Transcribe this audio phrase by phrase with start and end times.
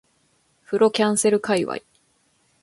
[0.65, 1.77] 風呂キャンセル界隈